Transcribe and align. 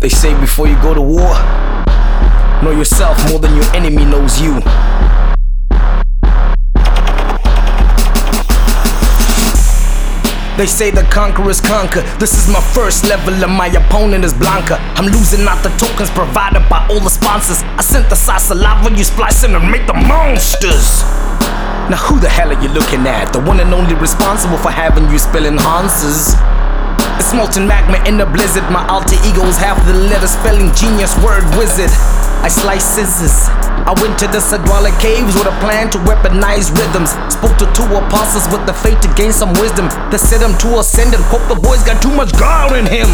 before 0.00 0.66
you 0.66 0.80
go 0.80 0.94
to 0.94 1.00
war. 1.00 1.34
Know 2.62 2.72
yourself 2.72 3.18
more 3.30 3.38
than 3.38 3.54
your 3.54 3.64
enemy 3.76 4.04
knows 4.04 4.40
you. 4.40 4.60
They 10.56 10.66
say 10.66 10.90
the 10.90 11.06
conquerors 11.10 11.60
conquer. 11.60 12.02
This 12.18 12.36
is 12.36 12.52
my 12.52 12.60
first 12.60 13.04
level, 13.08 13.32
and 13.32 13.52
my 13.52 13.68
opponent 13.68 14.24
is 14.24 14.34
Blanca. 14.34 14.76
I'm 14.96 15.06
losing 15.06 15.46
out 15.46 15.62
the 15.62 15.70
tokens 15.76 16.10
provided 16.10 16.68
by 16.68 16.86
all 16.88 17.00
the 17.00 17.08
sponsors. 17.08 17.62
I 17.62 17.82
synthesize 17.82 18.44
saliva, 18.44 18.94
you 18.94 19.04
splicing 19.04 19.54
and 19.54 19.70
make 19.70 19.86
the 19.86 19.94
monsters. 19.94 21.02
Now, 21.88 21.96
who 21.96 22.20
the 22.20 22.28
hell 22.28 22.52
are 22.52 22.62
you 22.62 22.68
looking 22.68 23.06
at? 23.06 23.32
The 23.32 23.40
one 23.40 23.60
and 23.60 23.72
only 23.72 23.94
responsible 23.94 24.58
for 24.58 24.70
having 24.70 25.10
you 25.10 25.18
spilling 25.18 25.56
Hanses. 25.56 26.36
It's 27.20 27.36
molten 27.36 27.68
magma 27.68 28.00
in 28.08 28.16
the 28.16 28.24
blizzard. 28.24 28.64
My 28.72 28.80
alter 28.88 29.20
ego 29.28 29.44
is 29.44 29.60
half 29.60 29.76
the 29.84 29.92
letter 29.92 30.24
spelling 30.24 30.72
genius 30.72 31.12
word 31.20 31.44
wizard. 31.60 31.92
I 32.40 32.48
slice 32.48 32.80
scissors. 32.96 33.52
I 33.84 33.92
went 34.00 34.16
to 34.24 34.26
the 34.32 34.40
Sudwala 34.40 34.88
caves 35.04 35.36
with 35.36 35.44
a 35.44 35.52
plan 35.60 35.92
to 35.92 35.98
weaponize 36.08 36.72
rhythms. 36.72 37.12
Spoke 37.28 37.60
to 37.60 37.68
two 37.76 37.84
apostles 37.92 38.48
with 38.48 38.64
the 38.64 38.72
faith 38.72 39.04
to 39.04 39.10
gain 39.20 39.36
some 39.36 39.52
wisdom. 39.60 39.92
They 40.08 40.16
set 40.16 40.40
him 40.40 40.56
to 40.64 40.80
ascend 40.80 41.12
and 41.12 41.20
hope 41.28 41.44
the 41.52 41.60
boy's 41.60 41.84
got 41.84 42.00
too 42.00 42.08
much 42.08 42.32
God 42.40 42.72
in 42.72 42.88
him. 42.88 43.12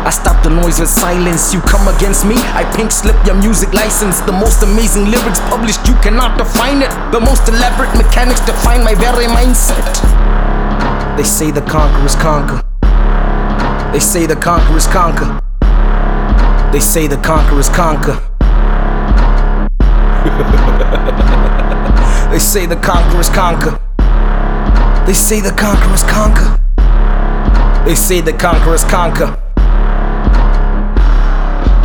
I 0.00 0.08
stop 0.08 0.40
the 0.40 0.48
noise 0.48 0.80
with 0.80 0.88
silence. 0.88 1.52
You 1.52 1.60
come 1.60 1.84
against 1.92 2.24
me, 2.24 2.40
I 2.56 2.64
pink 2.72 2.88
slip 2.88 3.20
your 3.28 3.36
music 3.36 3.76
license. 3.76 4.24
The 4.24 4.32
most 4.32 4.64
amazing 4.64 5.12
lyrics 5.12 5.44
published, 5.52 5.84
you 5.84 5.92
cannot 6.00 6.40
define 6.40 6.80
it. 6.80 6.88
The 7.12 7.20
most 7.20 7.44
elaborate 7.52 7.92
mechanics 8.00 8.40
define 8.48 8.80
my 8.80 8.96
very 8.96 9.28
mindset. 9.28 9.92
They 11.20 11.28
say 11.28 11.52
the 11.52 11.60
conquerors 11.68 12.16
conquer. 12.16 12.64
They 13.94 14.00
say 14.00 14.26
the 14.26 14.34
conquerors 14.34 14.88
conquer. 14.88 15.40
They 16.72 16.80
say 16.80 17.06
the 17.06 17.16
conquerors 17.16 17.68
conquer. 17.68 18.14
they 22.32 22.40
say 22.40 22.66
the 22.66 22.74
conquerors 22.74 23.28
conquer. 23.28 23.78
They 25.06 25.12
say 25.12 25.40
the 25.40 25.52
conquerors 25.52 26.02
conquer. 26.02 26.58
They 27.84 27.94
say 27.94 28.20
the 28.20 28.32
conquerors 28.32 28.82
conquer. 28.82 29.43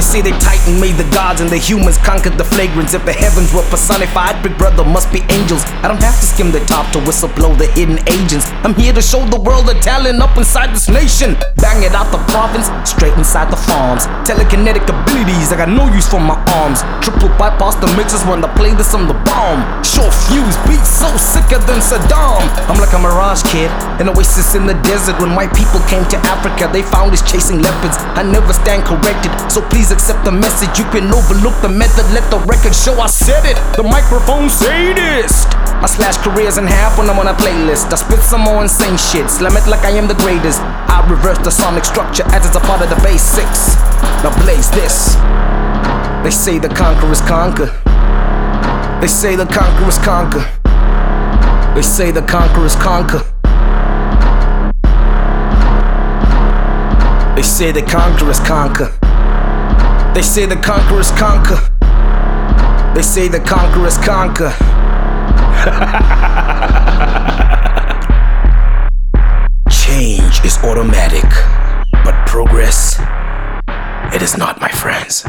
They 0.00 0.08
say 0.08 0.22
they 0.22 0.32
Titan 0.40 0.80
made 0.80 0.96
the 0.96 1.04
gods 1.12 1.42
and 1.44 1.50
the 1.52 1.60
humans 1.60 1.98
conquered 1.98 2.40
the 2.40 2.48
flagrants. 2.48 2.96
If 2.96 3.04
the 3.04 3.12
heavens 3.12 3.52
were 3.52 3.68
personified, 3.68 4.40
Big 4.42 4.56
Brother 4.56 4.80
must 4.82 5.12
be 5.12 5.20
angels. 5.28 5.60
I 5.84 5.92
don't 5.92 6.00
have 6.00 6.16
to 6.16 6.24
skim 6.24 6.48
the 6.48 6.64
top 6.64 6.88
to 6.96 7.04
whistle 7.04 7.28
blow 7.28 7.52
the 7.52 7.68
hidden 7.76 8.00
agents. 8.08 8.48
I'm 8.64 8.72
here 8.72 8.96
to 8.96 9.04
show 9.04 9.20
the 9.28 9.36
world 9.36 9.68
the 9.68 9.76
talent 9.84 10.24
up 10.24 10.32
inside 10.40 10.72
this 10.72 10.88
nation. 10.88 11.36
Bang 11.60 11.84
it 11.84 11.92
out 11.92 12.08
the 12.16 12.22
province, 12.32 12.72
straight 12.88 13.12
inside 13.20 13.52
the 13.52 13.60
farms. 13.60 14.08
Telekinetic 14.24 14.88
abilities, 14.88 15.52
I 15.52 15.60
got 15.60 15.68
no 15.68 15.84
use 15.92 16.08
for 16.08 16.16
my 16.16 16.40
arms. 16.64 16.80
Triple 17.04 17.28
bypass 17.36 17.76
the 17.76 17.92
mixers 17.92 18.24
when 18.24 18.40
I 18.40 18.48
play 18.56 18.72
this 18.72 18.96
on 18.96 19.04
the 19.04 19.20
bomb. 19.28 19.60
Short 19.84 20.16
Fuze 20.32 20.56
beats 20.64 20.88
so 20.88 21.12
sicker 21.20 21.60
than 21.68 21.84
Saddam. 21.84 22.40
I'm 22.72 22.80
like 22.80 22.96
a 22.96 23.00
mirage 23.04 23.44
kid, 23.52 23.68
an 24.00 24.08
oasis 24.08 24.56
in 24.56 24.64
the 24.64 24.80
desert. 24.80 25.20
When 25.20 25.36
white 25.36 25.52
people 25.52 25.84
came 25.92 26.08
to 26.08 26.16
Africa, 26.32 26.72
they 26.72 26.80
found 26.80 27.12
us 27.12 27.20
chasing 27.20 27.60
leopards. 27.60 28.00
I 28.16 28.24
never 28.24 28.56
stand 28.56 28.88
corrected, 28.88 29.36
so 29.52 29.60
please 29.68 29.89
accept 29.90 30.24
the 30.24 30.32
message. 30.32 30.78
You 30.78 30.84
can 30.90 31.12
overlook 31.12 31.54
the 31.62 31.68
method, 31.68 32.06
let 32.12 32.28
the 32.30 32.38
record 32.46 32.74
show 32.74 32.98
I 33.00 33.06
said 33.06 33.44
it. 33.44 33.56
The 33.76 33.82
microphone 33.82 34.48
sadist. 34.48 35.48
I 35.80 35.86
slash 35.86 36.16
careers 36.18 36.58
in 36.58 36.66
half 36.66 36.98
when 36.98 37.08
I'm 37.08 37.18
on 37.18 37.28
a 37.28 37.34
playlist. 37.34 37.92
I 37.92 37.96
spit 37.96 38.20
some 38.20 38.42
more 38.42 38.62
insane 38.62 38.96
shit, 38.96 39.30
slam 39.30 39.56
it 39.56 39.66
like 39.66 39.84
I 39.84 39.90
am 39.90 40.06
the 40.06 40.14
greatest. 40.14 40.60
I 40.60 41.04
reverse 41.08 41.38
the 41.38 41.50
sonic 41.50 41.84
structure 41.84 42.24
as 42.34 42.46
it's 42.46 42.56
a 42.56 42.60
part 42.60 42.82
of 42.82 42.90
the 42.90 43.00
basics. 43.02 43.76
Now 44.22 44.32
blaze 44.44 44.70
this. 44.70 45.16
They 46.22 46.30
say 46.30 46.58
the 46.58 46.68
conquerors 46.68 47.20
conquer. 47.22 47.72
They 49.00 49.08
say 49.08 49.36
the 49.36 49.46
conquerors 49.46 49.98
conquer. 49.98 50.44
They 51.74 51.82
say 51.82 52.10
the 52.10 52.22
conquerors 52.22 52.76
conquer. 52.76 53.24
They 57.34 57.42
say 57.42 57.72
the 57.72 57.82
conquerors 57.82 58.38
conquer. 58.40 58.92
They 60.14 60.22
say 60.22 60.44
the 60.44 60.56
conquerors 60.56 61.12
conquer. 61.12 61.60
They 62.94 63.02
say 63.02 63.28
the 63.28 63.38
conquerors 63.38 63.96
conquer. 63.98 64.50
Change 69.70 70.44
is 70.44 70.58
automatic, 70.64 71.30
but 72.04 72.26
progress, 72.26 73.00
it 74.12 74.20
is 74.20 74.36
not, 74.36 74.60
my 74.60 74.68
friends. 74.68 75.24